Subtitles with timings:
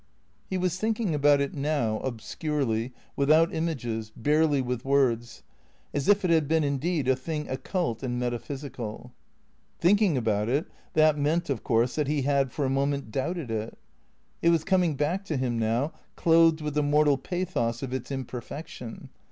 [0.49, 5.43] He was thinking about it now, obscurely, without images, barely with words,
[5.93, 9.13] as if it had been indeed a thing occult and metaphysical.
[9.77, 13.77] Thinking about it— that meant, of course, that he had for a moment doubted it?
[14.41, 19.09] It was coming back to him now, clothed with the mortal pathos of its imperfection.